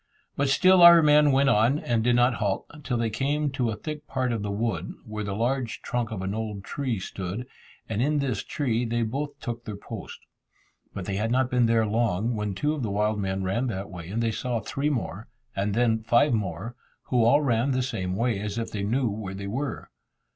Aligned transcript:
But 0.35 0.49
still 0.49 0.81
our 0.81 1.03
men 1.03 1.31
went 1.31 1.49
on, 1.49 1.77
and 1.77 2.03
did 2.03 2.15
not 2.15 2.33
halt, 2.41 2.65
till 2.83 2.97
they 2.97 3.11
came 3.11 3.51
to 3.51 3.69
a 3.69 3.75
thick 3.75 4.07
part 4.07 4.31
of 4.31 4.41
the 4.41 4.49
wood, 4.49 4.91
where 5.05 5.23
the 5.23 5.35
large 5.35 5.83
trunk 5.83 6.09
of 6.09 6.23
an 6.23 6.33
old 6.33 6.63
tree 6.63 6.99
stood, 6.99 7.45
and 7.87 8.01
in 8.01 8.17
this 8.17 8.43
tree 8.43 8.83
they 8.83 9.03
both 9.03 9.39
took 9.39 9.63
their 9.63 9.75
post. 9.77 10.17
But 10.91 11.05
they 11.05 11.17
had 11.17 11.29
not 11.29 11.51
been 11.51 11.67
there 11.67 11.85
long, 11.85 12.33
when 12.35 12.55
two 12.55 12.73
of 12.73 12.81
the 12.81 12.89
wild 12.89 13.19
men 13.19 13.43
ran 13.43 13.67
that 13.67 13.91
way, 13.91 14.09
and 14.09 14.23
they 14.23 14.31
saw 14.31 14.59
three 14.59 14.89
more, 14.89 15.27
and 15.55 15.75
then 15.75 16.01
five 16.01 16.33
more, 16.33 16.75
who 17.09 17.23
all 17.23 17.43
ran 17.43 17.69
the 17.69 17.83
same 17.83 18.15
way, 18.15 18.39
as 18.39 18.57
if 18.57 18.71
they 18.71 18.81
knew 18.81 19.07
where 19.07 19.35
they 19.35 19.45
were. 19.45 19.91